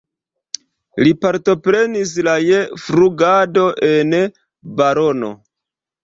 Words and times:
Li 1.07 1.09
partoprenis 1.25 2.13
la 2.27 2.33
je 2.43 2.61
flugado 2.85 3.65
en 3.89 4.15
balono. 4.81 5.29